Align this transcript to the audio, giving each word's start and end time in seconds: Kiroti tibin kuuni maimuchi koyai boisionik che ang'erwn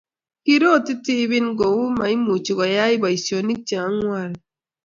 Kiroti 0.43 0.93
tibin 1.05 1.47
kuuni 1.59 1.91
maimuchi 1.97 2.51
koyai 2.57 2.95
boisionik 3.01 3.61
che 3.67 3.75
ang'erwn 3.85 4.31